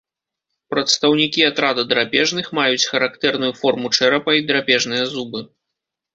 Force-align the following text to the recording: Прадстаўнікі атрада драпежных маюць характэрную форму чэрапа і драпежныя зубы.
Прадстаўнікі 0.73 1.45
атрада 1.49 1.83
драпежных 1.91 2.49
маюць 2.61 2.87
характэрную 2.93 3.53
форму 3.61 3.93
чэрапа 4.01 4.31
і 4.41 4.49
драпежныя 4.51 5.03
зубы. 5.15 5.45